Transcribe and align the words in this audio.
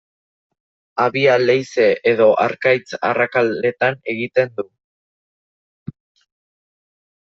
Habia 1.03 1.35
leize 1.41 1.85
edo 2.13 2.29
harkaitz-arrakaletan 2.45 4.01
egiten 4.15 4.57
du. 4.61 4.67